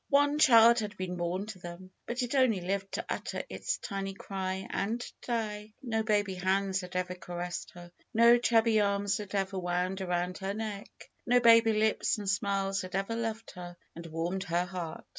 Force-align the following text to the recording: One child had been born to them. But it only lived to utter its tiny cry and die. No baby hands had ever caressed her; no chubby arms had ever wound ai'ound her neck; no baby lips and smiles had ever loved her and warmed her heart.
One 0.09 0.39
child 0.39 0.79
had 0.79 0.97
been 0.97 1.15
born 1.15 1.45
to 1.45 1.59
them. 1.59 1.91
But 2.07 2.23
it 2.23 2.33
only 2.33 2.59
lived 2.61 2.93
to 2.93 3.05
utter 3.07 3.43
its 3.49 3.77
tiny 3.77 4.15
cry 4.15 4.65
and 4.71 5.05
die. 5.21 5.73
No 5.83 6.01
baby 6.01 6.33
hands 6.33 6.81
had 6.81 6.95
ever 6.95 7.13
caressed 7.13 7.69
her; 7.75 7.91
no 8.11 8.39
chubby 8.39 8.79
arms 8.81 9.19
had 9.19 9.35
ever 9.35 9.59
wound 9.59 9.99
ai'ound 9.99 10.39
her 10.39 10.55
neck; 10.55 10.89
no 11.27 11.39
baby 11.39 11.73
lips 11.73 12.17
and 12.17 12.27
smiles 12.27 12.81
had 12.81 12.95
ever 12.95 13.15
loved 13.15 13.51
her 13.51 13.77
and 13.95 14.07
warmed 14.07 14.45
her 14.45 14.65
heart. 14.65 15.05